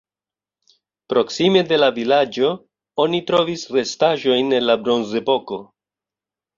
Proksime 1.13 1.61
de 1.73 1.79
la 1.83 1.91
vilaĝo 1.99 2.51
oni 3.05 3.23
trovis 3.31 3.69
restaĵojn 3.79 4.61
el 4.63 4.71
la 4.73 4.81
bronzepoko. 4.85 5.65